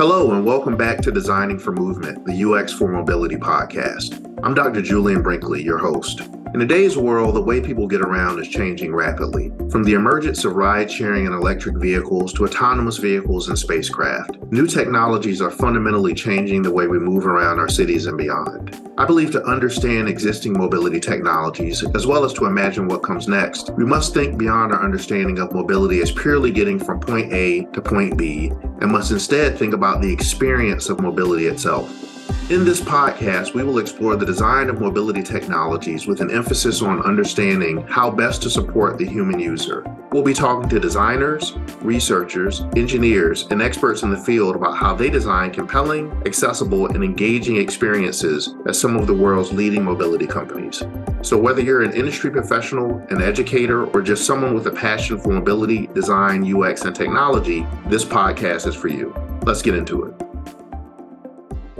[0.00, 4.34] Hello, and welcome back to Designing for Movement, the UX for Mobility podcast.
[4.42, 4.80] I'm Dr.
[4.80, 6.22] Julian Brinkley, your host.
[6.52, 9.52] In today's world, the way people get around is changing rapidly.
[9.70, 14.66] From the emergence of ride sharing and electric vehicles to autonomous vehicles and spacecraft, new
[14.66, 18.76] technologies are fundamentally changing the way we move around our cities and beyond.
[18.98, 23.70] I believe to understand existing mobility technologies, as well as to imagine what comes next,
[23.76, 27.80] we must think beyond our understanding of mobility as purely getting from point A to
[27.80, 32.09] point B, and must instead think about the experience of mobility itself.
[32.50, 37.00] In this podcast, we will explore the design of mobility technologies with an emphasis on
[37.02, 39.84] understanding how best to support the human user.
[40.10, 45.10] We'll be talking to designers, researchers, engineers, and experts in the field about how they
[45.10, 50.82] design compelling, accessible, and engaging experiences at some of the world's leading mobility companies.
[51.22, 55.28] So, whether you're an industry professional, an educator, or just someone with a passion for
[55.28, 59.14] mobility, design, UX, and technology, this podcast is for you.
[59.44, 60.29] Let's get into it.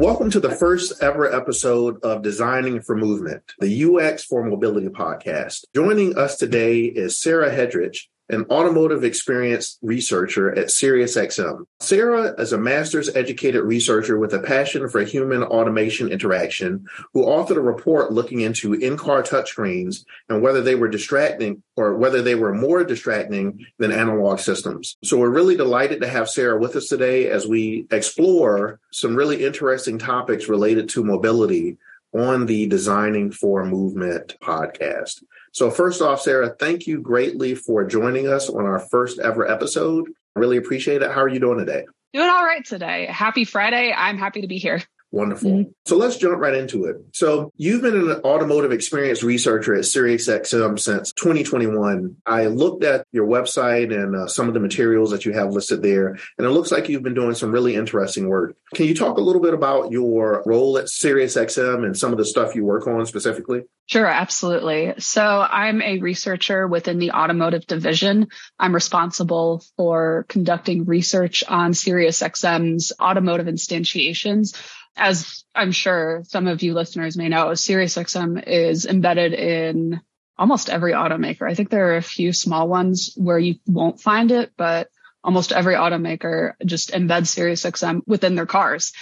[0.00, 5.66] Welcome to the first ever episode of Designing for Movement, the UX for Mobility podcast.
[5.76, 11.64] Joining us today is Sarah Hedrych, an automotive experience researcher at SiriusXM.
[11.80, 17.56] Sarah is a master's educated researcher with a passion for human automation interaction who authored
[17.56, 22.54] a report looking into in-car touchscreens and whether they were distracting or whether they were
[22.54, 24.96] more distracting than analog systems.
[25.02, 29.44] So we're really delighted to have Sarah with us today as we explore some really
[29.44, 31.78] interesting topics related to mobility
[32.12, 35.22] on the Designing for Movement podcast.
[35.52, 40.08] So, first off, Sarah, thank you greatly for joining us on our first ever episode.
[40.36, 41.10] Really appreciate it.
[41.10, 41.86] How are you doing today?
[42.12, 43.06] Doing all right today.
[43.06, 43.92] Happy Friday.
[43.92, 44.82] I'm happy to be here.
[45.12, 45.50] Wonderful.
[45.50, 45.70] Mm-hmm.
[45.86, 46.96] So let's jump right into it.
[47.12, 52.16] So you've been an automotive experience researcher at SiriusXM since 2021.
[52.26, 55.82] I looked at your website and uh, some of the materials that you have listed
[55.82, 58.54] there, and it looks like you've been doing some really interesting work.
[58.74, 62.24] Can you talk a little bit about your role at SiriusXM and some of the
[62.24, 63.62] stuff you work on specifically?
[63.86, 64.94] Sure, absolutely.
[64.98, 68.28] So I'm a researcher within the automotive division.
[68.56, 74.56] I'm responsible for conducting research on SiriusXM's automotive instantiations
[74.96, 80.00] as I'm sure some of you listeners may know, SiriusXM is embedded in
[80.38, 81.48] almost every automaker.
[81.48, 84.88] I think there are a few small ones where you won't find it, but
[85.22, 88.92] almost every automaker just embeds SiriusXM within their cars.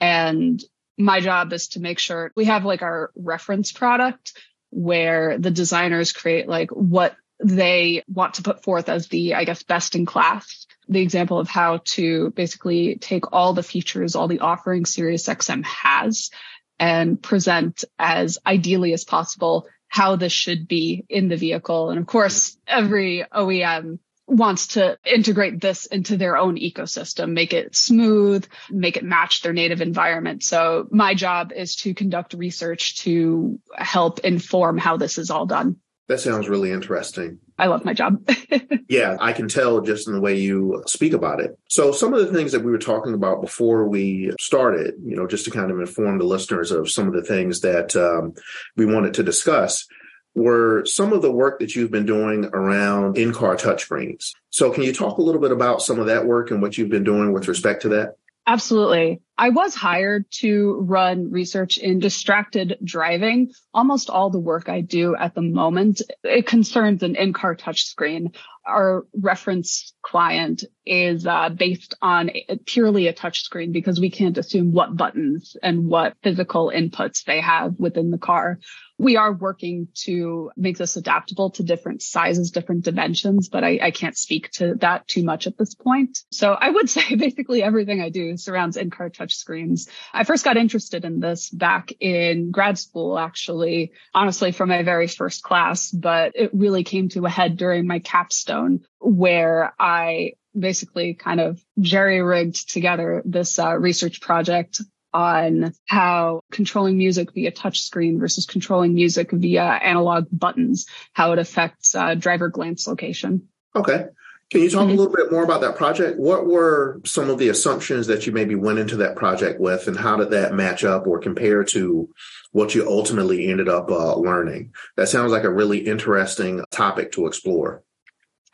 [0.00, 0.62] And
[0.96, 4.32] my job is to make sure we have like our reference product
[4.70, 9.62] where the designers create like what they want to put forth as the, I guess,
[9.62, 14.40] best in class the example of how to basically take all the features, all the
[14.40, 16.30] offerings SiriusXM has
[16.78, 21.90] and present as ideally as possible how this should be in the vehicle.
[21.90, 27.74] And of course, every OEM wants to integrate this into their own ecosystem, make it
[27.74, 30.42] smooth, make it match their native environment.
[30.42, 35.76] So my job is to conduct research to help inform how this is all done.
[36.08, 37.38] That sounds really interesting.
[37.58, 38.28] I love my job.
[38.88, 41.58] yeah, I can tell just in the way you speak about it.
[41.68, 45.26] So some of the things that we were talking about before we started, you know,
[45.26, 48.34] just to kind of inform the listeners of some of the things that um,
[48.76, 49.86] we wanted to discuss
[50.34, 54.32] were some of the work that you've been doing around in-car touchscreens.
[54.50, 56.90] So can you talk a little bit about some of that work and what you've
[56.90, 58.16] been doing with respect to that?
[58.46, 59.20] Absolutely.
[59.40, 63.52] I was hired to run research in distracted driving.
[63.72, 68.34] Almost all the work I do at the moment, it concerns an in-car touchscreen.
[68.66, 74.72] Our reference client is uh, based on a, purely a touchscreen because we can't assume
[74.72, 78.58] what buttons and what physical inputs they have within the car
[78.98, 83.90] we are working to make this adaptable to different sizes, different dimensions, but I, I,
[83.92, 86.18] can't speak to that too much at this point.
[86.32, 89.88] So I would say basically everything I do surrounds in-car touchscreens.
[90.12, 95.06] I first got interested in this back in grad school, actually, honestly, from my very
[95.06, 101.14] first class, but it really came to a head during my capstone where I basically
[101.14, 104.80] kind of jerry rigged together this uh, research project
[105.18, 111.96] on how controlling music via touchscreen versus controlling music via analog buttons, how it affects
[111.96, 113.48] uh, driver glance location.
[113.74, 114.06] Okay.
[114.52, 114.92] Can you talk mm-hmm.
[114.92, 116.20] a little bit more about that project?
[116.20, 119.98] What were some of the assumptions that you maybe went into that project with, and
[119.98, 122.08] how did that match up or compare to
[122.52, 124.72] what you ultimately ended up uh, learning?
[124.96, 127.82] That sounds like a really interesting topic to explore.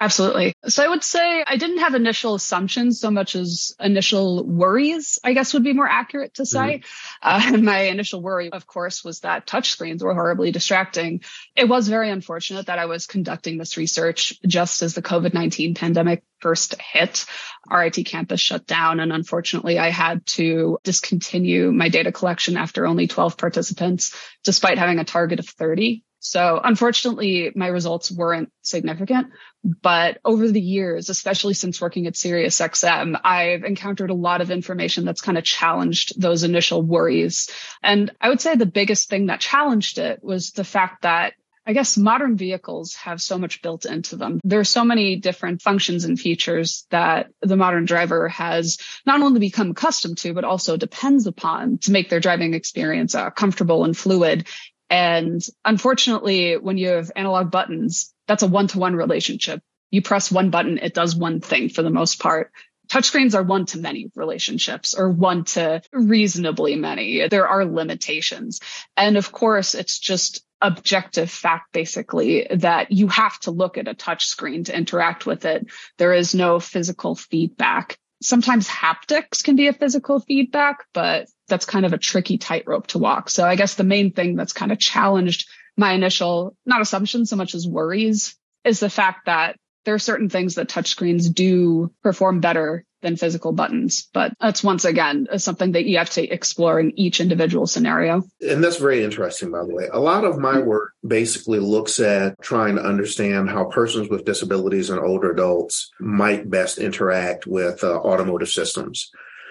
[0.01, 0.55] Absolutely.
[0.67, 5.33] So I would say I didn't have initial assumptions so much as initial worries, I
[5.35, 6.83] guess would be more accurate to say.
[7.23, 7.55] Mm-hmm.
[7.55, 11.23] Uh, my initial worry, of course, was that touchscreens were horribly distracting.
[11.55, 16.25] It was very unfortunate that I was conducting this research just as the COVID-19 pandemic
[16.41, 17.25] first hit.
[17.71, 19.01] RIT campus shut down.
[19.01, 24.99] And unfortunately, I had to discontinue my data collection after only 12 participants, despite having
[24.99, 26.03] a target of 30.
[26.25, 29.27] So unfortunately, my results weren't significant,
[29.63, 35.05] but over the years, especially since working at SiriusXM, I've encountered a lot of information
[35.05, 37.51] that's kind of challenged those initial worries.
[37.83, 41.35] And I would say the biggest thing that challenged it was the fact that
[41.67, 44.41] I guess modern vehicles have so much built into them.
[44.45, 49.41] There are so many different functions and features that the modern driver has not only
[49.41, 53.97] become accustomed to, but also depends upon to make their driving experience uh, comfortable and
[53.97, 54.47] fluid.
[54.95, 59.61] And unfortunately, when you have analog buttons, that's a one to one relationship.
[59.91, 62.53] You press one button, it does one thing for the most part.
[62.89, 67.27] Touchscreens are one to many relationships or one to reasonably many.
[67.27, 68.61] There are limitations.
[68.97, 73.95] And of course, it's just objective fact, basically, that you have to look at a
[73.95, 75.67] touchscreen to interact with it.
[75.99, 81.85] There is no physical feedback sometimes haptics can be a physical feedback, but that's kind
[81.85, 83.31] of a tricky tightrope to walk.
[83.31, 87.37] So I guess the main thing that's kind of challenged my initial, not assumptions so
[87.37, 92.41] much as worries is the fact that there are certain things that touchscreens do perform
[92.41, 94.09] better than physical buttons.
[94.13, 98.25] But that's once again something that you have to explore in each individual scenario.
[98.41, 99.89] And that's very interesting, by the way.
[99.93, 104.91] A lot of my work basically looks at trying to understand how persons with disabilities
[104.91, 109.11] and older adults might best interact with uh, automotive systems.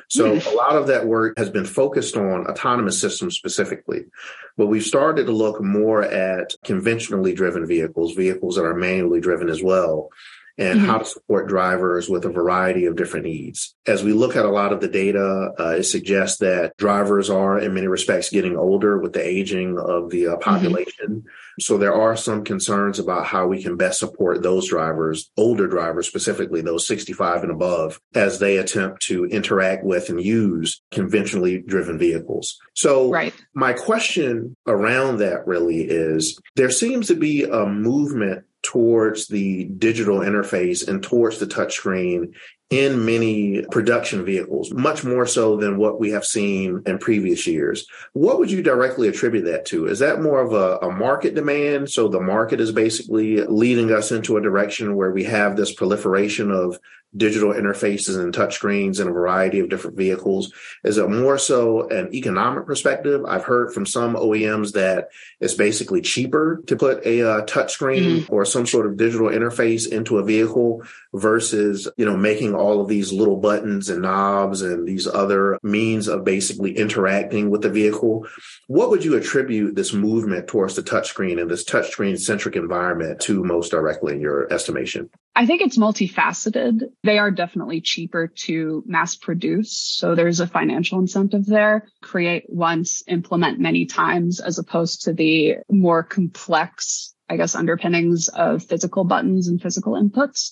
[0.10, 4.06] So a lot of that work has been focused on autonomous systems specifically,
[4.58, 9.50] but we've started to look more at conventionally driven vehicles, vehicles that are manually driven
[9.50, 10.10] as well
[10.58, 10.88] and mm-hmm.
[10.88, 13.76] how to support drivers with a variety of different needs.
[13.88, 17.58] As we look at a lot of the data, uh, it suggests that drivers are
[17.60, 20.42] in many respects getting older with the aging of the uh, mm-hmm.
[20.42, 21.08] population.
[21.08, 21.28] Mm-hmm.
[21.60, 26.08] So there are some concerns about how we can best support those drivers, older drivers
[26.08, 32.00] specifically, those 65 and above, as they attempt to interact with and use conventionally driven
[32.00, 32.58] vehicles.
[32.76, 33.34] So right.
[33.54, 40.20] my question around that really is there seems to be a movement towards the digital
[40.20, 42.34] interface and towards the touchscreen
[42.70, 47.86] in many production vehicles, much more so than what we have seen in previous years.
[48.14, 49.86] What would you directly attribute that to?
[49.86, 51.92] Is that more of a, a, market demand?
[51.92, 56.50] So the market is basically leading us into a direction where we have this proliferation
[56.50, 56.80] of
[57.16, 60.54] digital interfaces and touchscreens in a variety of different vehicles?
[60.84, 63.24] Is it more so an economic perspective?
[63.26, 68.34] I've heard from some OEMs that it's basically cheaper to put a uh, touchscreen mm-hmm.
[68.34, 70.84] or some sort of digital interface into a vehicle
[71.14, 76.08] versus, you know, making all of these little buttons and knobs and these other means
[76.08, 78.26] of basically interacting with the vehicle.
[78.68, 83.44] What would you attribute this movement towards the touchscreen and this touchscreen centric environment to
[83.44, 85.10] most directly in your estimation?
[85.36, 86.82] I think it's multifaceted.
[87.04, 89.74] They are definitely cheaper to mass produce.
[89.74, 91.90] So there's a financial incentive there.
[92.02, 98.64] Create once, implement many times as opposed to the more complex, I guess, underpinnings of
[98.64, 100.52] physical buttons and physical inputs.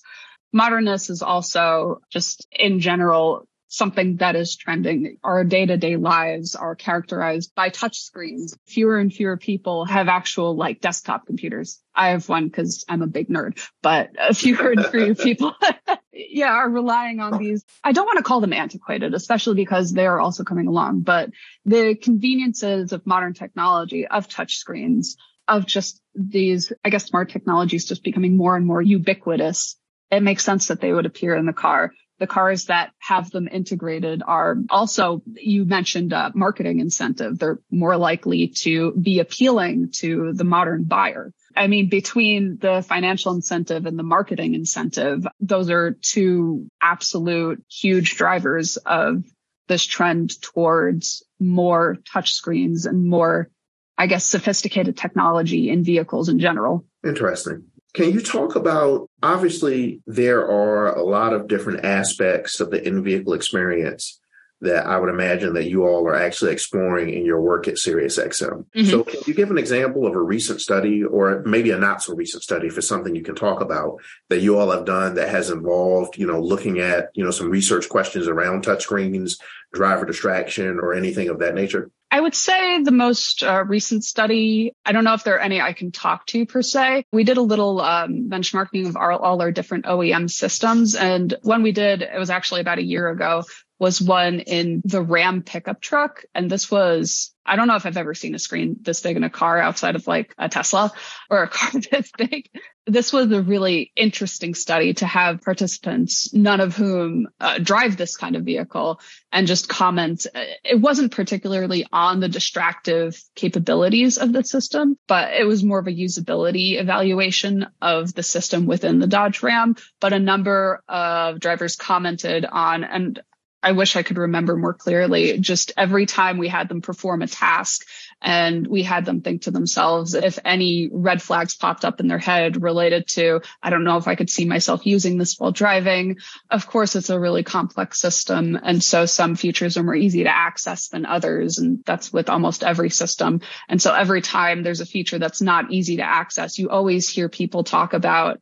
[0.54, 5.18] Modernness is also just in general something that is trending.
[5.24, 8.56] Our day to day lives are characterized by touch screens.
[8.68, 11.82] Fewer and fewer people have actual like desktop computers.
[11.96, 15.56] I have one because I'm a big nerd, but a fewer and fewer people,
[16.12, 17.64] yeah, are relying on these.
[17.82, 21.30] I don't want to call them antiquated, especially because they are also coming along, but
[21.64, 25.16] the conveniences of modern technology, of touch screens,
[25.48, 29.78] of just these, I guess, smart technologies just becoming more and more ubiquitous.
[30.10, 33.48] It makes sense that they would appear in the car the cars that have them
[33.52, 37.40] integrated are also, you mentioned uh, marketing incentive.
[37.40, 41.34] They're more likely to be appealing to the modern buyer.
[41.58, 48.16] I mean, between the financial incentive and the marketing incentive, those are two absolute huge
[48.18, 49.24] drivers of
[49.68, 53.50] this trend towards more touchscreens and more,
[53.98, 56.86] I guess, sophisticated technology in vehicles in general.
[57.04, 57.64] Interesting.
[57.94, 63.34] Can you talk about obviously there are a lot of different aspects of the in-vehicle
[63.34, 64.22] experience
[64.62, 68.66] that I would imagine that you all are actually exploring in your work at SiriusXM.
[68.76, 68.86] Mm-hmm.
[68.86, 72.14] So can you give an example of a recent study or maybe a not so
[72.14, 73.98] recent study for something you can talk about
[74.30, 77.50] that you all have done that has involved, you know, looking at, you know, some
[77.50, 79.40] research questions around touchscreens,
[79.74, 81.90] driver distraction or anything of that nature?
[82.14, 85.62] I would say the most uh, recent study, I don't know if there are any
[85.62, 87.06] I can talk to per se.
[87.14, 90.96] We did a little um, benchmarking of our, all our different OEM systems.
[90.96, 93.44] And when we did, it was actually about a year ago,
[93.82, 96.24] was one in the Ram pickup truck.
[96.36, 99.24] And this was, I don't know if I've ever seen a screen this big in
[99.24, 100.94] a car outside of like a Tesla
[101.32, 102.48] or a car this big.
[102.86, 108.18] This was a really interesting study to have participants, none of whom uh, drive this
[108.18, 109.00] kind of vehicle
[109.32, 110.28] and just comment.
[110.64, 115.88] It wasn't particularly on the distractive capabilities of the system, but it was more of
[115.88, 119.76] a usability evaluation of the system within the Dodge Ram.
[120.00, 123.20] But a number of drivers commented on, and
[123.64, 125.38] I wish I could remember more clearly.
[125.40, 127.86] Just every time we had them perform a task
[128.22, 132.20] and we had them think to themselves if any red flags popped up in their
[132.20, 136.18] head related to, I don't know if I could see myself using this while driving.
[136.50, 138.60] Of course, it's a really complex system.
[138.62, 141.58] And so some features are more easy to access than others.
[141.58, 143.42] And that's with almost every system.
[143.68, 147.30] And so every time there's a feature that's not easy to access, you always hear
[147.30, 148.40] people talk about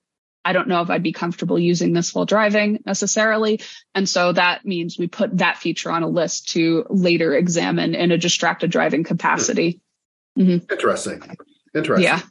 [0.49, 3.61] I don't know if I'd be comfortable using this while driving necessarily.
[3.93, 8.11] And so that means we put that feature on a list to later examine in
[8.11, 9.79] a distracted driving capacity.
[10.39, 10.71] Mm-hmm.
[10.71, 11.21] Interesting.
[11.75, 12.03] Interesting.
[12.03, 12.21] Yeah.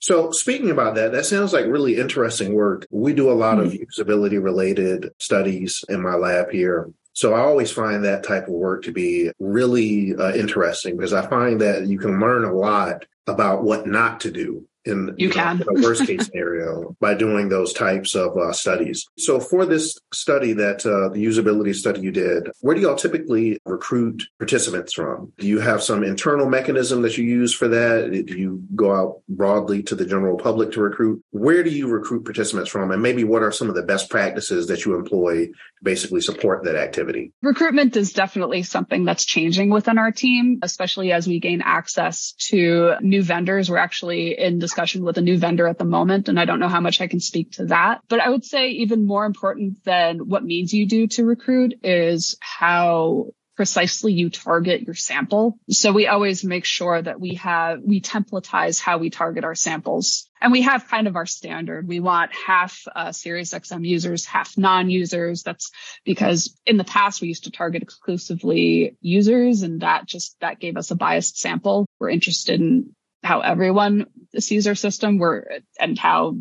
[0.00, 2.84] So speaking about that, that sounds like really interesting work.
[2.90, 3.66] We do a lot mm-hmm.
[3.66, 6.90] of usability related studies in my lab here.
[7.12, 11.28] So I always find that type of work to be really uh, interesting because I
[11.28, 15.62] find that you can learn a lot about what not to do in, you can.
[15.62, 19.06] a worst case scenario by doing those types of uh, studies.
[19.18, 23.60] So for this study that uh, the usability study you did, where do y'all typically
[23.64, 25.32] recruit participants from?
[25.38, 28.10] Do you have some internal mechanism that you use for that?
[28.26, 31.22] Do you go out broadly to the general public to recruit?
[31.30, 32.90] Where do you recruit participants from?
[32.90, 35.52] And maybe what are some of the best practices that you employ to
[35.82, 37.32] basically support that activity?
[37.42, 42.94] Recruitment is definitely something that's changing within our team, especially as we gain access to
[43.00, 43.70] new vendors.
[43.70, 46.60] We're actually in discussion discussion with a new vendor at the moment, and I don't
[46.60, 48.00] know how much I can speak to that.
[48.08, 52.36] But I would say even more important than what means you do to recruit is
[52.38, 55.58] how precisely you target your sample.
[55.68, 60.30] So we always make sure that we have, we templatize how we target our samples.
[60.40, 61.88] And we have kind of our standard.
[61.88, 65.42] We want half uh, Sirius XM users, half non-users.
[65.42, 65.72] That's
[66.04, 70.76] because in the past we used to target exclusively users and that just, that gave
[70.76, 71.84] us a biased sample.
[71.98, 74.06] We're interested in how everyone
[74.38, 75.18] sees our system.
[75.18, 76.36] Where and how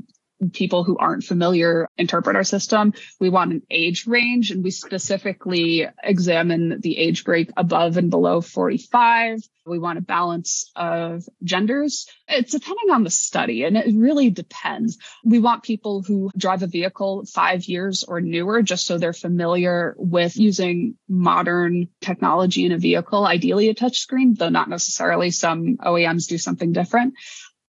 [0.54, 2.94] people who aren't familiar interpret our system.
[3.20, 8.42] We want an age range and we specifically examine the age break above and below
[8.42, 9.40] 45.
[9.66, 12.08] We want a balance of genders.
[12.28, 14.98] It's depending on the study and it really depends.
[15.26, 19.96] We want people who drive a vehicle five years or newer just so they're familiar
[19.98, 26.28] with using modern technology in a vehicle, ideally a touchscreen, though not necessarily some OEMs
[26.28, 27.16] do something different.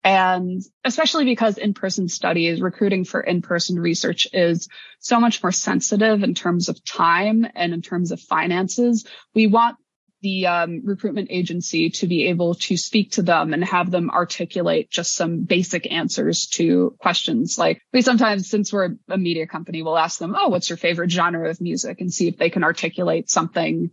[0.04, 4.68] And especially because in-person studies, recruiting for in-person research is
[5.00, 9.06] so much more sensitive in terms of time and in terms of finances.
[9.36, 9.78] We want
[10.22, 14.90] the um, recruitment agency to be able to speak to them and have them articulate
[14.90, 17.58] just some basic answers to questions.
[17.58, 21.12] Like we sometimes, since we're a media company, we'll ask them, Oh, what's your favorite
[21.12, 22.02] genre of music?
[22.02, 23.92] And see if they can articulate something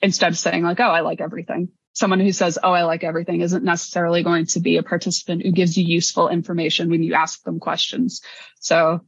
[0.00, 3.40] instead of saying like, Oh, I like everything someone who says, Oh, I like everything
[3.40, 7.42] isn't necessarily going to be a participant who gives you useful information when you ask
[7.44, 8.20] them questions.
[8.60, 9.00] So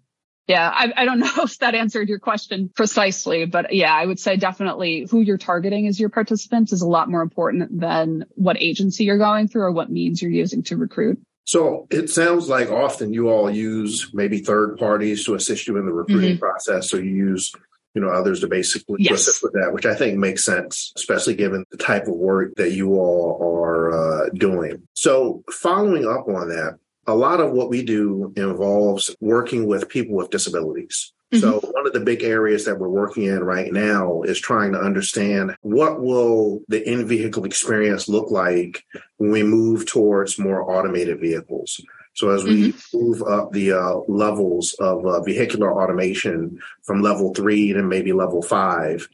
[0.47, 4.21] yeah, I, I, don't know if that answered your question precisely, but yeah, I would
[4.21, 8.57] say definitely who you're targeting as your participants is a lot more important than what
[8.61, 11.21] agency you're going through or what means you're using to recruit.
[11.45, 15.87] So it sounds like often you all use maybe third parties to assist you in
[15.87, 16.41] the recruiting mm-hmm.
[16.41, 16.91] process.
[16.91, 17.53] So you use
[17.97, 19.43] you know, others to basically yes.
[19.43, 22.93] with that, which I think makes sense, especially given the type of work that you
[22.97, 24.87] all are uh, doing.
[24.93, 30.15] So following up on that, a lot of what we do involves working with people
[30.15, 31.15] with disabilities.
[31.33, 31.41] Mm-hmm.
[31.41, 34.79] So one of the big areas that we're working in right now is trying to
[34.79, 38.85] understand what will the in-vehicle experience look like
[39.17, 41.81] when we move towards more automated vehicles.
[42.17, 42.99] So as we mm-hmm.
[42.99, 48.41] move up the uh, levels of uh, vehicular automation from level three to maybe level
[48.43, 49.07] five,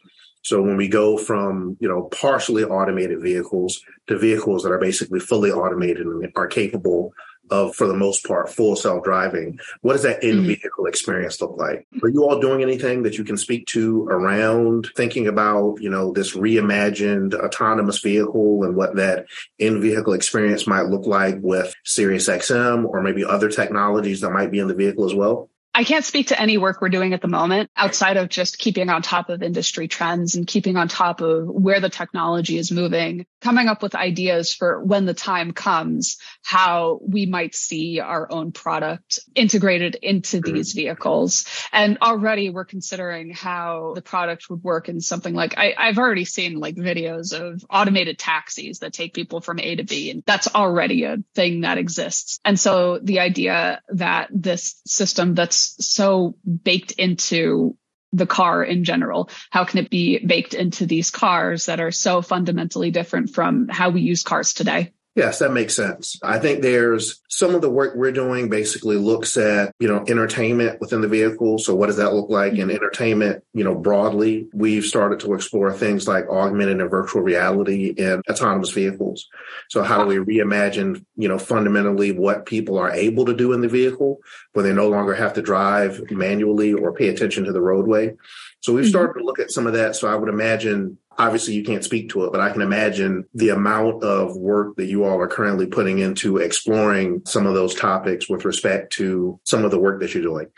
[0.43, 5.21] so when we go from, you know, partially automated vehicles to vehicles that are basically
[5.21, 7.13] fully automated and are capable
[7.51, 9.59] of, for the most part, full self driving.
[9.81, 10.47] What does that in mm-hmm.
[10.47, 10.89] vehicle mm-hmm.
[10.89, 11.87] experience look like?
[12.03, 16.13] Are you all doing anything that you can speak to around thinking about, you know,
[16.13, 19.27] this reimagined autonomous vehicle and what that
[19.59, 24.51] in vehicle experience might look like with Sirius XM or maybe other technologies that might
[24.51, 25.51] be in the vehicle as well?
[25.75, 28.91] I can't speak to any work we're doing at the moment outside of just keeping
[28.91, 33.27] on top of industry trends and keeping on top of where the technology is moving.
[33.43, 38.53] coming up with ideas for when the time comes, how we might see our own
[38.53, 40.55] product integrated into mm-hmm.
[40.55, 41.45] these vehicles.
[41.73, 46.25] And already we're considering how the product would work in something like I, I've already
[46.25, 50.11] seen like videos of automated taxis that take people from A to B.
[50.11, 52.39] And that's already a thing that exists.
[52.45, 57.77] And so the idea that this system that's so baked into
[58.13, 59.31] the car in general?
[59.51, 63.91] How can it be baked into these cars that are so fundamentally different from how
[63.91, 64.93] we use cars today?
[65.15, 66.19] Yes, that makes sense.
[66.23, 70.81] I think there's some of the work we're doing basically looks at, you know, entertainment
[70.81, 71.59] within the vehicle.
[71.59, 74.49] So what does that look like in entertainment, you know, broadly?
[74.55, 79.29] We've started to explore things like augmented and virtual reality in autonomous vehicles.
[79.69, 83.61] So how do we reimagine, you know, fundamentally what people are able to do in
[83.61, 84.19] the vehicle
[84.55, 88.15] when they no longer have to drive manually or pay attention to the roadway?
[88.61, 88.91] So we've mm-hmm.
[88.91, 89.95] started to look at some of that.
[89.95, 93.51] So I would imagine obviously you can't speak to it, but I can imagine the
[93.51, 98.29] amount of work that you all are currently putting into exploring some of those topics
[98.29, 100.49] with respect to some of the work that you're doing.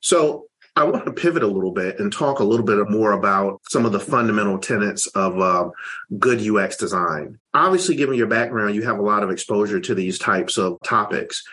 [0.00, 3.60] So I want to pivot a little bit and talk a little bit more about
[3.68, 5.70] some of the fundamental tenets of uh,
[6.18, 7.38] good UX design.
[7.52, 11.44] Obviously, given your background, you have a lot of exposure to these types of topics.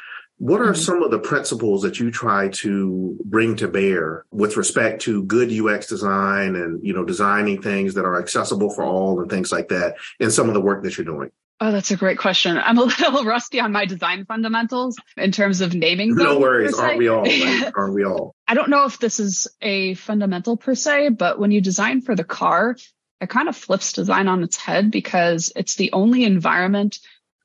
[0.42, 0.74] What are mm-hmm.
[0.74, 5.52] some of the principles that you try to bring to bear with respect to good
[5.52, 9.68] UX design and, you know, designing things that are accessible for all and things like
[9.68, 11.30] that in some of the work that you're doing?
[11.60, 12.58] Oh, that's a great question.
[12.58, 16.16] I'm a little rusty on my design fundamentals in terms of naming.
[16.16, 16.74] No worries.
[16.74, 17.22] Aren't we all?
[17.24, 17.72] Right?
[17.76, 18.34] Aren't we all?
[18.48, 22.16] I don't know if this is a fundamental per se, but when you design for
[22.16, 22.78] the car,
[23.22, 26.98] it kind of flips design on its head because it's the only environment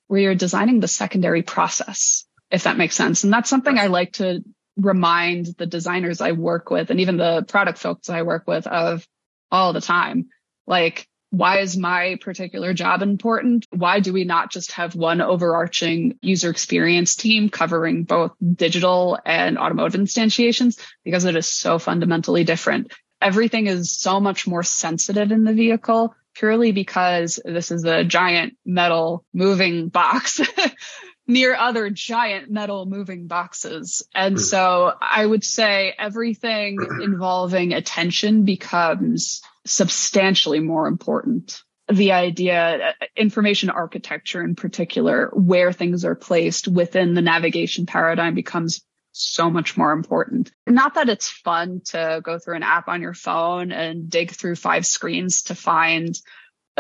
[0.07, 3.25] where you're designing the secondary process if that makes sense.
[3.25, 4.43] And that's something I like to
[4.77, 9.07] remind the designers I work with and even the product folks I work with of
[9.51, 10.29] all the time.
[10.67, 13.67] Like, why is my particular job important?
[13.71, 19.59] Why do we not just have one overarching user experience team covering both digital and
[19.59, 20.79] automotive instantiations?
[21.05, 22.93] Because it is so fundamentally different.
[23.21, 28.57] Everything is so much more sensitive in the vehicle purely because this is a giant
[28.65, 30.41] metal moving box
[31.27, 34.07] near other giant metal moving boxes.
[34.15, 34.41] And hmm.
[34.41, 41.63] so I would say everything involving attention becomes substantially more important.
[41.89, 48.83] The idea, information architecture in particular, where things are placed within the navigation paradigm becomes
[49.13, 50.53] so much more important.
[50.67, 54.57] Not that it's fun to go through an app on your phone and dig through
[54.57, 56.15] five screens to find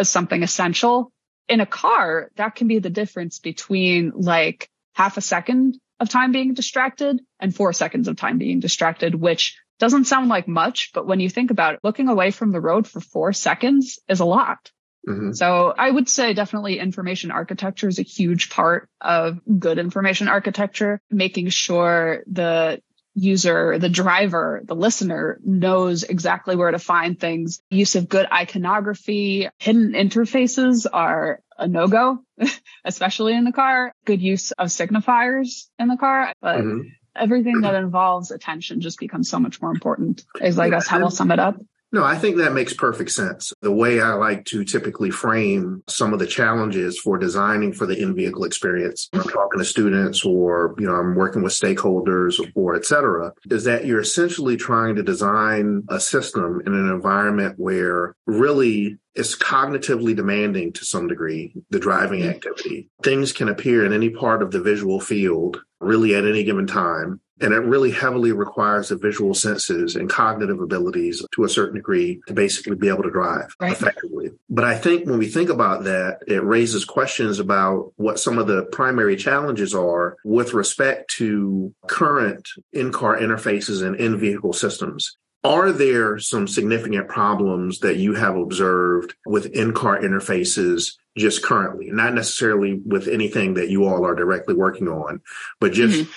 [0.02, 1.12] something essential,
[1.48, 6.32] in a car, that can be the difference between like half a second of time
[6.32, 11.06] being distracted and four seconds of time being distracted, which doesn't sound like much, but
[11.06, 14.24] when you think about it, looking away from the road for four seconds is a
[14.24, 14.70] lot.
[15.06, 15.32] Mm-hmm.
[15.32, 21.00] So I would say definitely information architecture is a huge part of good information architecture,
[21.10, 22.80] making sure the
[23.16, 27.60] user, the driver, the listener knows exactly where to find things.
[27.70, 32.18] Use of good iconography, hidden interfaces are a no go,
[32.84, 33.92] especially in the car.
[34.04, 36.88] Good use of signifiers in the car, but mm-hmm.
[37.16, 41.10] everything that involves attention just becomes so much more important is I guess how I'll
[41.10, 41.56] sum it up.
[41.92, 43.52] No, I think that makes perfect sense.
[43.62, 48.00] The way I like to typically frame some of the challenges for designing for the
[48.00, 52.84] in-vehicle experience, I'm talking to students or, you know, I'm working with stakeholders or et
[52.84, 58.98] cetera, is that you're essentially trying to design a system in an environment where really
[59.14, 62.30] it's cognitively demanding to some degree, the driving mm-hmm.
[62.30, 62.90] activity.
[63.02, 67.20] Things can appear in any part of the visual field really at any given time.
[67.40, 72.20] And it really heavily requires the visual senses and cognitive abilities to a certain degree
[72.26, 73.72] to basically be able to drive right.
[73.72, 74.30] effectively.
[74.48, 78.46] But I think when we think about that, it raises questions about what some of
[78.46, 85.16] the primary challenges are with respect to current in car interfaces and in vehicle systems.
[85.44, 91.90] Are there some significant problems that you have observed with in car interfaces just currently?
[91.92, 95.20] Not necessarily with anything that you all are directly working on,
[95.60, 96.10] but just mm-hmm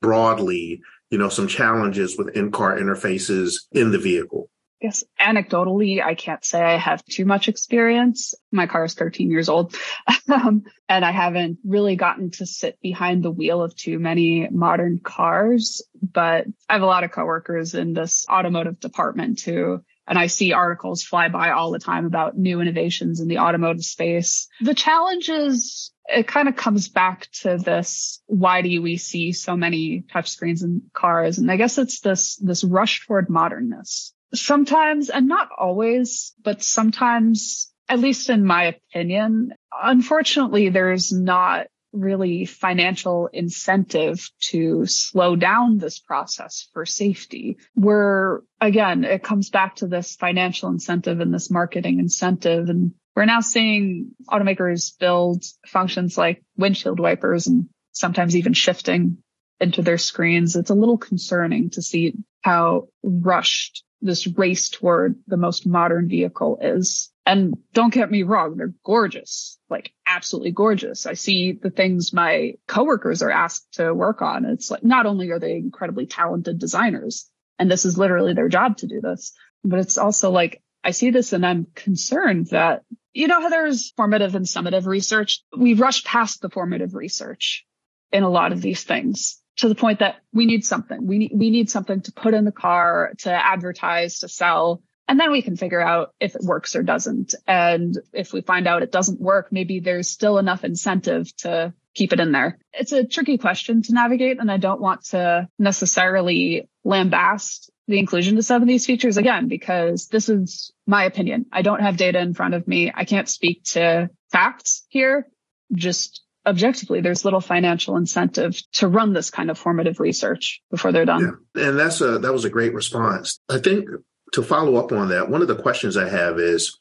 [0.00, 4.50] broadly, you know, some challenges with in-car interfaces in the vehicle?
[4.80, 8.34] Yes, anecdotally, I can't say I have too much experience.
[8.52, 9.74] My car is 13 years old,
[10.28, 14.98] um, and I haven't really gotten to sit behind the wheel of too many modern
[14.98, 15.82] cars.
[16.02, 20.52] But I have a lot of coworkers in this automotive department too, and I see
[20.52, 24.46] articles fly by all the time about new innovations in the automotive space.
[24.60, 29.56] The challenge is it kind of comes back to this why do we see so
[29.56, 35.28] many touchscreens in cars and i guess it's this this rush toward modernness sometimes and
[35.28, 44.28] not always but sometimes at least in my opinion, unfortunately, there's not really financial incentive
[44.40, 47.56] to slow down this process for safety.
[47.74, 52.68] Where again, it comes back to this financial incentive and this marketing incentive.
[52.68, 59.18] And we're now seeing automakers build functions like windshield wipers and sometimes even shifting
[59.58, 60.54] into their screens.
[60.54, 66.58] It's a little concerning to see how rushed this race toward the most modern vehicle
[66.60, 67.10] is.
[67.24, 71.06] And don't get me wrong, they're gorgeous, like absolutely gorgeous.
[71.06, 74.44] I see the things my coworkers are asked to work on.
[74.44, 78.76] It's like not only are they incredibly talented designers, and this is literally their job
[78.78, 79.32] to do this,
[79.64, 82.82] but it's also like I see this and I'm concerned that,
[83.16, 85.42] you know, how there's formative and summative research.
[85.56, 87.64] We've rushed past the formative research
[88.12, 91.06] in a lot of these things to the point that we need something.
[91.06, 94.82] We need, we need something to put in the car, to advertise, to sell.
[95.08, 97.34] And then we can figure out if it works or doesn't.
[97.46, 102.12] And if we find out it doesn't work, maybe there's still enough incentive to keep
[102.12, 102.58] it in there.
[102.74, 104.40] It's a tricky question to navigate.
[104.40, 109.48] And I don't want to necessarily lambast the inclusion of some of these features again,
[109.48, 111.46] because this is my opinion.
[111.52, 112.92] I don't have data in front of me.
[112.94, 115.28] I can't speak to facts here.
[115.72, 121.04] Just objectively, there's little financial incentive to run this kind of formative research before they're
[121.04, 121.40] done.
[121.54, 121.68] Yeah.
[121.68, 123.38] And that's a, that was a great response.
[123.48, 123.88] I think
[124.32, 126.78] to follow up on that, one of the questions I have is,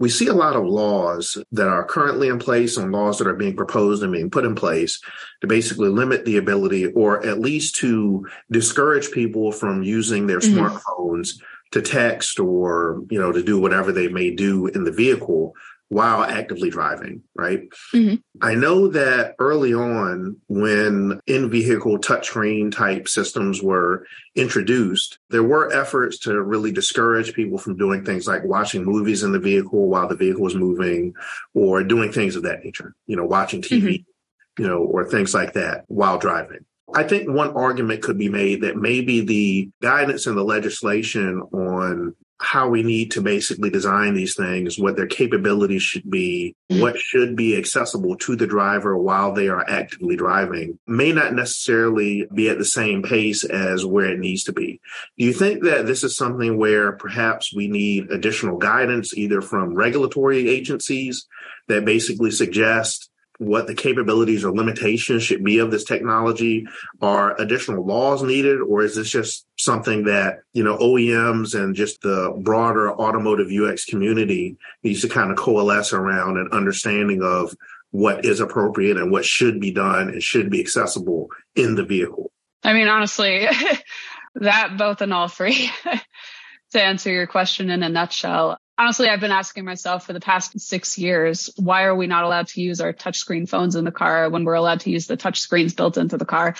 [0.00, 3.34] we see a lot of laws that are currently in place and laws that are
[3.34, 5.00] being proposed and being put in place
[5.40, 10.58] to basically limit the ability or at least to discourage people from using their mm-hmm.
[10.58, 15.54] smartphones to text or you know to do whatever they may do in the vehicle
[15.88, 17.68] while actively driving, right?
[17.92, 18.16] Mm-hmm.
[18.40, 25.72] I know that early on, when in vehicle touchscreen type systems were introduced, there were
[25.72, 30.08] efforts to really discourage people from doing things like watching movies in the vehicle while
[30.08, 31.14] the vehicle was moving
[31.54, 34.62] or doing things of that nature, you know, watching TV, mm-hmm.
[34.62, 36.64] you know, or things like that while driving.
[36.94, 42.14] I think one argument could be made that maybe the guidance in the legislation on
[42.40, 46.82] how we need to basically design these things, what their capabilities should be, mm-hmm.
[46.82, 52.26] what should be accessible to the driver while they are actively driving may not necessarily
[52.34, 54.80] be at the same pace as where it needs to be.
[55.16, 59.74] Do you think that this is something where perhaps we need additional guidance either from
[59.74, 61.26] regulatory agencies
[61.68, 66.66] that basically suggest what the capabilities or limitations should be of this technology?
[67.00, 72.00] Are additional laws needed, or is this just something that, you know, OEMs and just
[72.00, 77.54] the broader automotive UX community needs to kind of coalesce around an understanding of
[77.90, 82.32] what is appropriate and what should be done and should be accessible in the vehicle?
[82.64, 83.46] I mean, honestly,
[84.36, 85.70] that both and all three.
[86.72, 90.58] to answer your question in a nutshell, honestly, I've been asking myself for the past
[90.60, 94.28] six years, why are we not allowed to use our touchscreen phones in the car
[94.30, 96.54] when we're allowed to use the touch screens built into the car?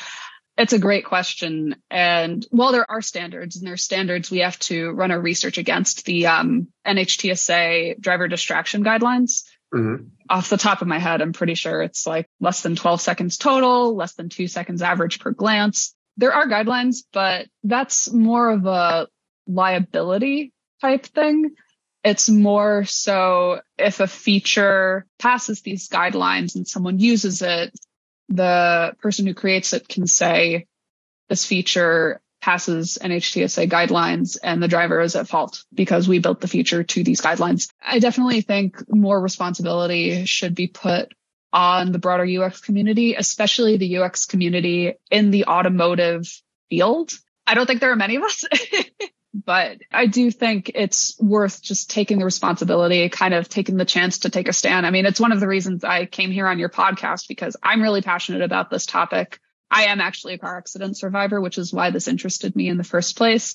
[0.56, 1.76] It's a great question.
[1.90, 6.04] And while there are standards and there's standards we have to run our research against
[6.04, 9.44] the um, NHTSA driver distraction guidelines.
[9.74, 10.04] Mm-hmm.
[10.30, 13.36] Off the top of my head, I'm pretty sure it's like less than 12 seconds
[13.36, 15.96] total, less than two seconds average per glance.
[16.16, 19.08] There are guidelines, but that's more of a
[19.48, 21.56] liability type thing.
[22.04, 27.72] It's more so if a feature passes these guidelines and someone uses it,
[28.28, 30.66] the person who creates it can say
[31.28, 36.48] this feature passes NHTSA guidelines and the driver is at fault because we built the
[36.48, 37.70] feature to these guidelines.
[37.82, 41.14] I definitely think more responsibility should be put
[41.54, 46.28] on the broader UX community, especially the UX community in the automotive
[46.68, 47.12] field.
[47.46, 48.44] I don't think there are many of us.
[49.34, 54.20] but I do think it's worth just taking the responsibility, kind of taking the chance
[54.20, 54.86] to take a stand.
[54.86, 57.82] I mean, it's one of the reasons I came here on your podcast because I'm
[57.82, 59.40] really passionate about this topic.
[59.70, 62.84] I am actually a car accident survivor, which is why this interested me in the
[62.84, 63.54] first place.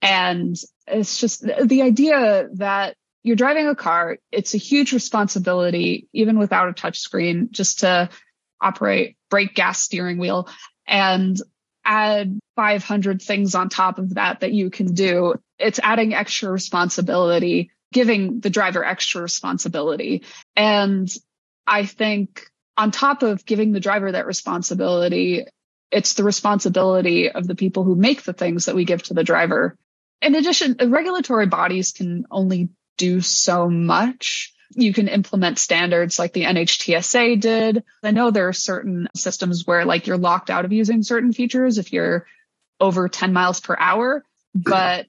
[0.00, 4.18] And it's just the idea that you're driving a car.
[4.30, 8.10] It's a huge responsibility, even without a touch screen, just to
[8.60, 10.48] operate brake, gas, steering wheel.
[10.86, 11.36] And
[11.84, 15.34] add 500 things on top of that that you can do.
[15.58, 20.24] It's adding extra responsibility, giving the driver extra responsibility.
[20.56, 21.10] And
[21.66, 25.46] I think on top of giving the driver that responsibility,
[25.90, 29.24] it's the responsibility of the people who make the things that we give to the
[29.24, 29.76] driver.
[30.22, 36.44] In addition, regulatory bodies can only do so much you can implement standards like the
[36.44, 37.84] NHTSA did.
[38.02, 41.78] I know there are certain systems where like you're locked out of using certain features
[41.78, 42.26] if you're
[42.78, 45.06] over 10 miles per hour, but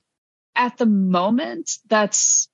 [0.56, 2.50] at the moment that's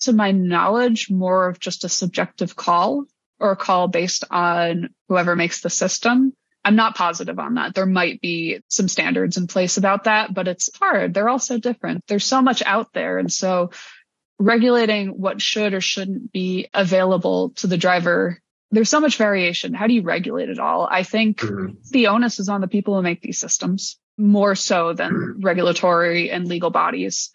[0.00, 3.04] to my knowledge, more of just a subjective call
[3.38, 6.32] or a call based on whoever makes the system.
[6.62, 7.74] I'm not positive on that.
[7.74, 11.14] There might be some standards in place about that, but it's hard.
[11.14, 12.04] They're all so different.
[12.06, 13.18] There's so much out there.
[13.18, 13.70] And so
[14.40, 19.74] regulating what should or shouldn't be available to the driver, there's so much variation.
[19.74, 20.88] How do you regulate it all?
[20.90, 21.74] I think mm-hmm.
[21.90, 25.44] the onus is on the people who make these systems more so than mm-hmm.
[25.44, 27.30] regulatory and legal bodies.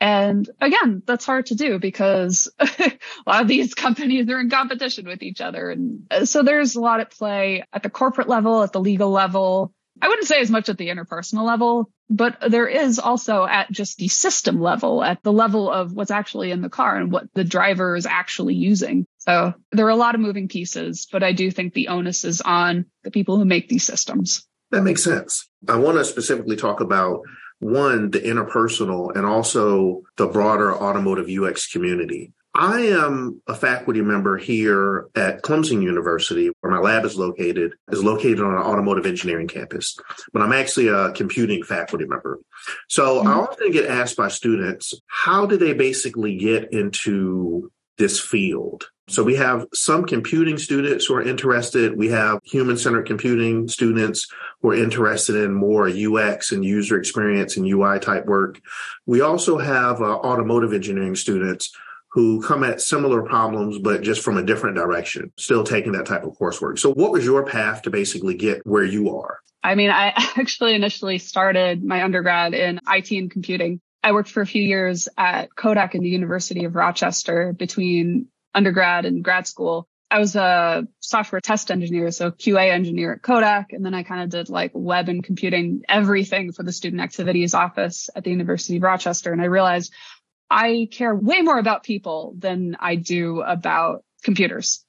[0.00, 2.92] And again, that's hard to do because a
[3.26, 5.70] lot of these companies are in competition with each other.
[5.70, 9.72] And so there's a lot at play at the corporate level, at the legal level.
[10.00, 13.98] I wouldn't say as much at the interpersonal level, but there is also at just
[13.98, 17.44] the system level, at the level of what's actually in the car and what the
[17.44, 19.06] driver is actually using.
[19.18, 22.40] So there are a lot of moving pieces, but I do think the onus is
[22.40, 24.46] on the people who make these systems.
[24.70, 25.48] That makes sense.
[25.68, 27.20] I want to specifically talk about
[27.58, 32.32] one, the interpersonal and also the broader automotive UX community.
[32.58, 38.02] I am a faculty member here at Clemson University, where my lab is located, is
[38.02, 39.98] located on an automotive engineering campus,
[40.32, 42.38] but I'm actually a computing faculty member.
[42.88, 43.28] So mm-hmm.
[43.28, 48.88] I often get asked by students, how do they basically get into this field?
[49.08, 51.96] So we have some computing students who are interested.
[51.96, 54.26] We have human centered computing students
[54.62, 58.60] who are interested in more UX and user experience and UI type work.
[59.04, 61.70] We also have uh, automotive engineering students
[62.16, 66.24] who come at similar problems, but just from a different direction, still taking that type
[66.24, 66.78] of coursework.
[66.78, 69.40] So what was your path to basically get where you are?
[69.62, 73.82] I mean, I actually initially started my undergrad in IT and computing.
[74.02, 79.04] I worked for a few years at Kodak in the University of Rochester between undergrad
[79.04, 83.72] and grad school, I was a software test engineer, so QA engineer at Kodak.
[83.72, 87.54] And then I kind of did like web and computing, everything for the student activities
[87.54, 89.32] office at the University of Rochester.
[89.32, 89.92] And I realized
[90.50, 94.84] I care way more about people than I do about computers.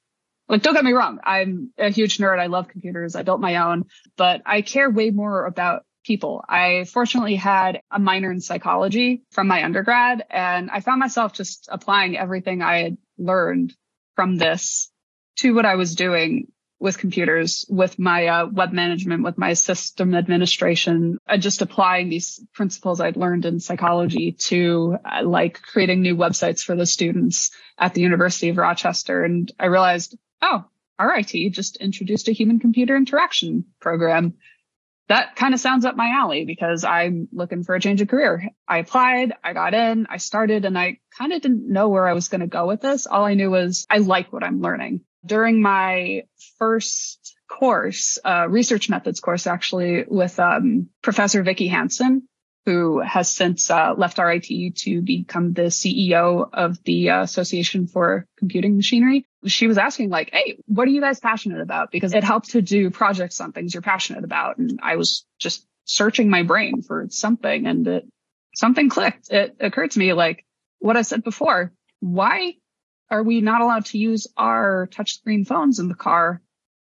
[0.48, 1.18] Like, don't get me wrong.
[1.24, 2.38] I'm a huge nerd.
[2.38, 3.14] I love computers.
[3.14, 3.84] I built my own,
[4.16, 6.42] but I care way more about people.
[6.48, 11.68] I fortunately had a minor in psychology from my undergrad and I found myself just
[11.70, 13.74] applying everything I had learned
[14.16, 14.90] from this
[15.38, 20.14] to what I was doing with computers, with my uh, web management, with my system
[20.14, 26.16] administration, uh, just applying these principles I'd learned in psychology to uh, like creating new
[26.16, 29.24] websites for the students at the University of Rochester.
[29.24, 30.64] And I realized, oh,
[31.00, 34.34] RIT just introduced a human computer interaction program
[35.08, 38.50] that kind of sounds up my alley because I'm looking for a change of career.
[38.66, 42.12] I applied, I got in, I started, and I kind of didn't know where I
[42.12, 43.06] was going to go with this.
[43.06, 45.00] All I knew was I like what I'm learning.
[45.28, 46.24] During my
[46.58, 52.28] first course, uh, research methods course, actually, with um, Professor Vicki Hanson,
[52.64, 58.76] who has since uh, left RIT to become the CEO of the Association for Computing
[58.76, 59.24] Machinery.
[59.46, 61.90] She was asking like, Hey, what are you guys passionate about?
[61.90, 64.58] Because it helps to do projects on things you're passionate about.
[64.58, 68.06] And I was just searching my brain for something and it,
[68.54, 69.30] something clicked.
[69.30, 70.44] It occurred to me like
[70.78, 71.72] what I said before.
[72.00, 72.54] Why
[73.10, 76.42] are we not allowed to use our touchscreen phones in the car,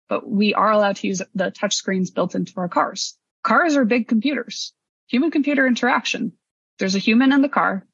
[0.08, 3.16] but we are allowed to use the touchscreens built into our cars?
[3.42, 4.72] Cars are big computers
[5.06, 6.32] human computer interaction.
[6.78, 7.86] There's a human in the car.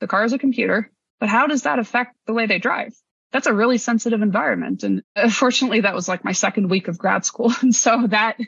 [0.00, 2.94] The car is a computer, but how does that affect the way they drive?
[3.32, 4.82] That's a really sensitive environment.
[4.82, 7.52] And uh, fortunately, that was like my second week of grad school.
[7.62, 8.38] And so that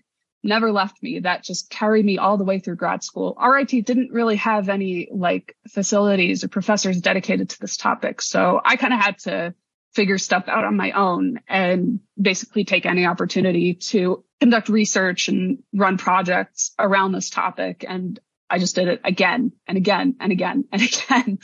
[0.42, 1.20] never left me.
[1.20, 3.36] That just carried me all the way through grad school.
[3.40, 8.22] RIT didn't really have any like facilities or professors dedicated to this topic.
[8.22, 9.54] So I kind of had to
[9.94, 15.62] figure stuff out on my own and basically take any opportunity to conduct research and
[15.74, 17.84] run projects around this topic.
[17.88, 18.18] And
[18.50, 21.38] I just did it again and again and again and again.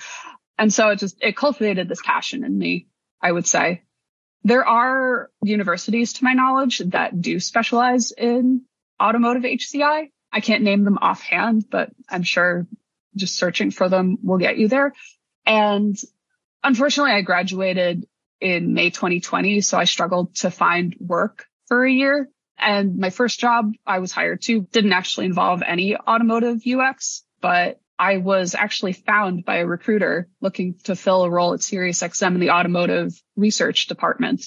[0.58, 2.86] And so it just, it cultivated this passion in me,
[3.20, 3.82] I would say.
[4.44, 8.62] There are universities to my knowledge that do specialize in
[9.02, 10.10] automotive HCI.
[10.32, 12.66] I can't name them offhand, but I'm sure
[13.16, 14.92] just searching for them will get you there.
[15.46, 15.96] And
[16.62, 18.06] unfortunately, I graduated
[18.40, 19.60] in May 2020.
[19.60, 22.28] So I struggled to find work for a year.
[22.58, 27.80] And my first job I was hired to didn't actually involve any automotive UX, but
[27.98, 32.40] I was actually found by a recruiter looking to fill a role at SiriusXM in
[32.40, 34.44] the automotive research department.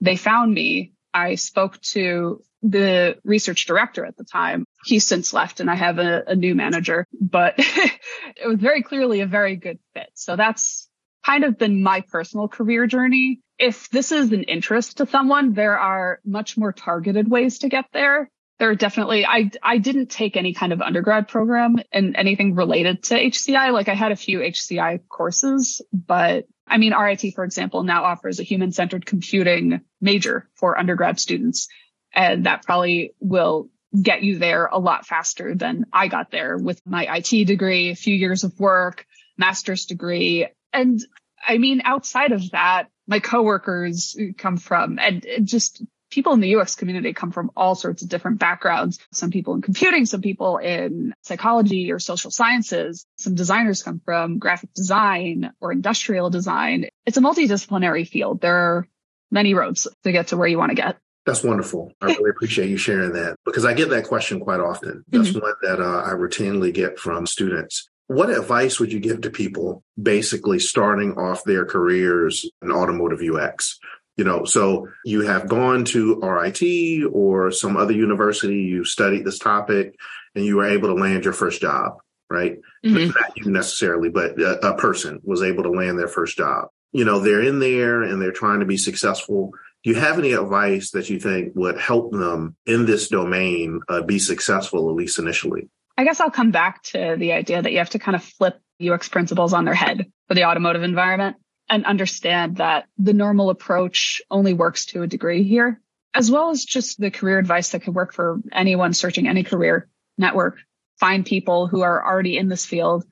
[0.00, 0.92] They found me.
[1.12, 4.64] I spoke to the research director at the time.
[4.84, 9.20] He's since left and I have a, a new manager, but it was very clearly
[9.20, 10.08] a very good fit.
[10.14, 10.88] So that's
[11.24, 13.40] kind of been my personal career journey.
[13.58, 17.84] If this is an interest to someone, there are much more targeted ways to get
[17.92, 18.30] there.
[18.58, 23.02] there are definitely I I didn't take any kind of undergrad program and anything related
[23.04, 23.72] to HCI.
[23.72, 28.40] Like I had a few HCI courses, but I mean RIT, for example, now offers
[28.40, 31.68] a human centered computing major for undergrad students.
[32.14, 33.68] And that probably will
[34.00, 37.96] get you there a lot faster than I got there with my IT degree, a
[37.96, 40.48] few years of work, master's degree.
[40.72, 41.00] And
[41.46, 46.76] I mean, outside of that, my coworkers come from and just people in the UX
[46.76, 48.98] community come from all sorts of different backgrounds.
[49.12, 53.04] Some people in computing, some people in psychology or social sciences.
[53.18, 56.86] Some designers come from graphic design or industrial design.
[57.04, 58.40] It's a multidisciplinary field.
[58.40, 58.88] There are
[59.30, 60.96] many roads to get to where you want to get.
[61.26, 61.92] That's wonderful.
[62.02, 65.04] I really appreciate you sharing that because I get that question quite often.
[65.08, 65.40] That's mm-hmm.
[65.40, 67.88] one that uh, I routinely get from students.
[68.08, 73.78] What advice would you give to people basically starting off their careers in automotive UX?
[74.16, 79.38] You know, so you have gone to RIT or some other university, you studied this
[79.38, 79.96] topic,
[80.34, 81.94] and you were able to land your first job,
[82.30, 82.58] right?
[82.84, 83.18] Mm-hmm.
[83.18, 86.68] Not you necessarily, but a, a person was able to land their first job.
[86.92, 89.52] You know, they're in there and they're trying to be successful.
[89.84, 94.00] Do you have any advice that you think would help them in this domain uh,
[94.00, 95.68] be successful, at least initially?
[95.98, 98.58] I guess I'll come back to the idea that you have to kind of flip
[98.82, 101.36] UX principles on their head for the automotive environment
[101.68, 105.82] and understand that the normal approach only works to a degree here,
[106.14, 109.88] as well as just the career advice that could work for anyone searching any career
[110.16, 110.56] network.
[110.98, 113.04] Find people who are already in this field,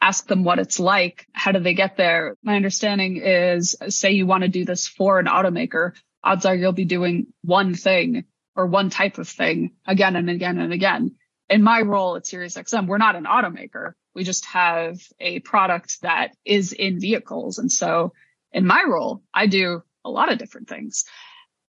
[0.00, 1.26] ask them what it's like.
[1.32, 2.36] How do they get there?
[2.44, 5.94] My understanding is say you want to do this for an automaker.
[6.24, 10.58] Odds are you'll be doing one thing or one type of thing again and again
[10.58, 11.16] and again
[11.52, 13.92] in my role at SiriusXM, we're not an automaker.
[14.14, 17.58] We just have a product that is in vehicles.
[17.58, 18.14] And so
[18.52, 21.04] in my role, I do a lot of different things,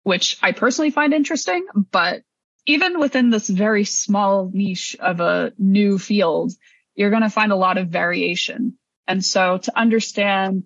[0.03, 1.65] which I personally find interesting.
[1.91, 2.23] But
[2.65, 6.51] even within this very small niche of a new field,
[6.93, 8.77] you're going to find a lot of variation.
[9.07, 10.63] And so to understand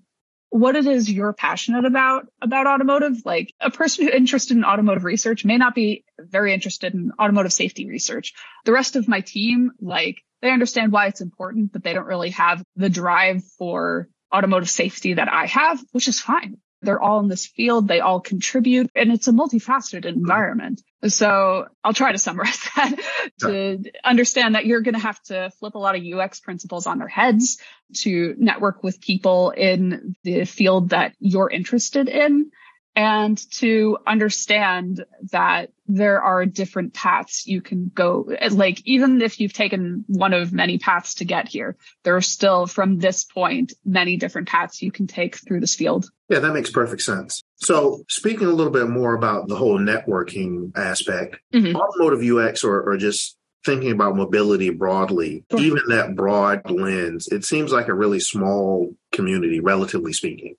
[0.53, 3.25] what it is you're passionate about about automotive.
[3.25, 7.51] Like a person who's interested in automotive research may not be very interested in automotive
[7.51, 8.33] safety research.
[8.63, 12.29] The rest of my team, like they understand why it's important, but they don't really
[12.31, 16.57] have the drive for automotive safety that I have, which is fine.
[16.83, 17.87] They're all in this field.
[17.87, 20.81] They all contribute and it's a multifaceted environment.
[21.07, 22.95] So I'll try to summarize that
[23.41, 26.99] to understand that you're going to have to flip a lot of UX principles on
[26.99, 27.59] their heads
[27.97, 32.51] to network with people in the field that you're interested in
[32.95, 38.31] and to understand that there are different paths you can go.
[38.51, 42.67] Like, even if you've taken one of many paths to get here, there are still
[42.67, 46.09] from this point, many different paths you can take through this field.
[46.29, 47.43] Yeah, that makes perfect sense.
[47.55, 51.75] So speaking a little bit more about the whole networking aspect, mm-hmm.
[51.75, 55.59] automotive UX or, or just thinking about mobility broadly, sure.
[55.59, 60.55] even that broad lens, it seems like a really small community, relatively speaking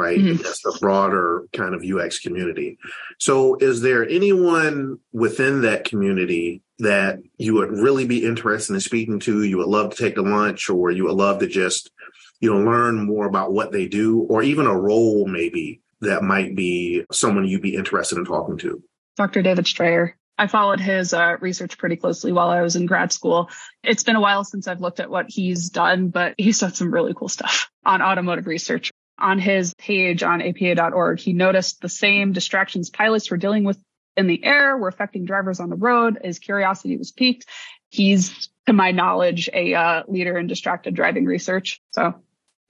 [0.00, 0.18] right?
[0.18, 0.42] Mm-hmm.
[0.42, 2.78] The broader kind of UX community.
[3.18, 9.20] So, is there anyone within that community that you would really be interested in speaking
[9.20, 9.44] to?
[9.44, 11.90] You would love to take to lunch, or you would love to just,
[12.40, 16.56] you know, learn more about what they do, or even a role maybe that might
[16.56, 18.82] be someone you'd be interested in talking to?
[19.16, 19.42] Dr.
[19.42, 20.16] David Strayer.
[20.38, 23.50] I followed his uh, research pretty closely while I was in grad school.
[23.84, 26.94] It's been a while since I've looked at what he's done, but he's done some
[26.94, 32.32] really cool stuff on automotive research on his page on APA.org, he noticed the same
[32.32, 33.78] distractions pilots were dealing with
[34.16, 36.18] in the air were affecting drivers on the road.
[36.22, 37.46] His curiosity was piqued.
[37.88, 41.80] He's, to my knowledge, a uh, leader in distracted driving research.
[41.92, 42.14] So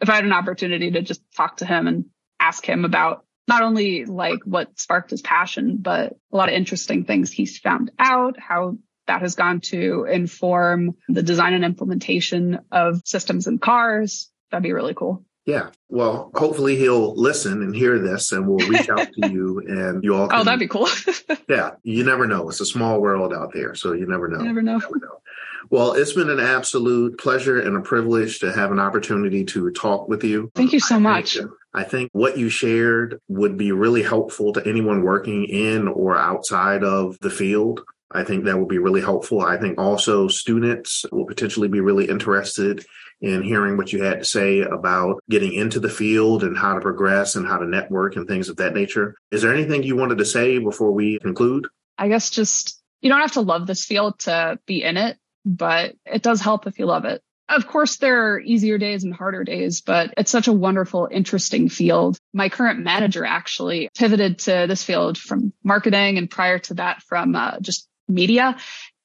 [0.01, 2.07] if I had an opportunity to just talk to him and
[2.39, 7.05] ask him about not only like what sparked his passion, but a lot of interesting
[7.05, 13.03] things he's found out, how that has gone to inform the design and implementation of
[13.05, 14.31] systems in cars.
[14.51, 15.25] That'd be really cool.
[15.51, 15.71] Yeah.
[15.89, 20.15] Well, hopefully he'll listen and hear this and we'll reach out to you and you
[20.15, 20.25] all.
[20.25, 20.89] Oh, can, oh, that'd be cool.
[21.49, 21.73] yeah.
[21.83, 22.49] You never know.
[22.49, 23.75] It's a small world out there.
[23.75, 24.39] So you never know.
[24.39, 24.75] You never know.
[24.75, 25.21] You never know.
[25.69, 30.09] Well, it's been an absolute pleasure and a privilege to have an opportunity to talk
[30.09, 30.51] with you.
[30.55, 31.37] Thank you so much.
[31.75, 36.83] I think what you shared would be really helpful to anyone working in or outside
[36.83, 37.83] of the field.
[38.11, 39.41] I think that would be really helpful.
[39.41, 42.85] I think also students will potentially be really interested
[43.21, 46.81] in hearing what you had to say about getting into the field and how to
[46.81, 49.15] progress and how to network and things of that nature.
[49.31, 51.69] Is there anything you wanted to say before we conclude?
[51.99, 55.95] I guess just you don't have to love this field to be in it, but
[56.07, 57.23] it does help if you love it.
[57.49, 61.69] Of course, there are easier days and harder days, but it's such a wonderful, interesting
[61.69, 62.17] field.
[62.33, 67.35] My current manager actually pivoted to this field from marketing and prior to that from
[67.35, 68.57] uh, just media.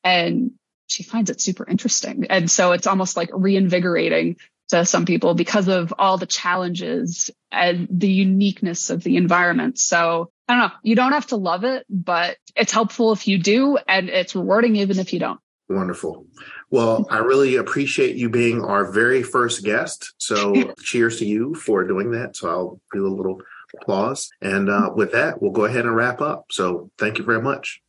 [0.03, 0.51] And
[0.87, 2.27] she finds it super interesting.
[2.29, 4.37] And so it's almost like reinvigorating
[4.69, 9.77] to some people because of all the challenges and the uniqueness of the environment.
[9.77, 13.37] So I don't know, you don't have to love it, but it's helpful if you
[13.37, 15.39] do, and it's rewarding even if you don't.
[15.67, 16.27] Wonderful.
[16.69, 20.13] Well, I really appreciate you being our very first guest.
[20.17, 22.35] So cheers to you for doing that.
[22.35, 23.41] So I'll do a little
[23.81, 24.29] applause.
[24.41, 26.45] And uh, with that, we'll go ahead and wrap up.
[26.51, 27.81] So thank you very much.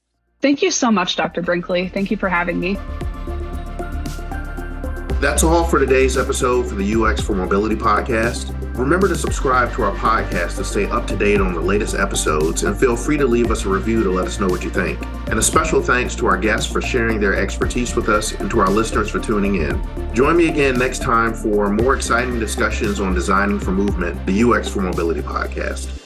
[0.46, 1.42] Thank you so much, Dr.
[1.42, 1.88] Brinkley.
[1.88, 2.74] Thank you for having me.
[5.20, 8.54] That's all for today's episode for the UX for Mobility podcast.
[8.78, 12.62] Remember to subscribe to our podcast to stay up to date on the latest episodes
[12.62, 15.04] and feel free to leave us a review to let us know what you think.
[15.28, 18.60] And a special thanks to our guests for sharing their expertise with us and to
[18.60, 20.14] our listeners for tuning in.
[20.14, 24.68] Join me again next time for more exciting discussions on designing for movement, the UX
[24.68, 26.05] for Mobility podcast.